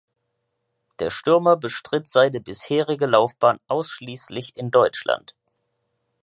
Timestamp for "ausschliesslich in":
3.67-4.71